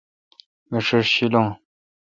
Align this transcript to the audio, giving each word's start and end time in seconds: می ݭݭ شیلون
می 0.69 0.79
ݭݭ 0.85 1.05
شیلون 1.15 1.47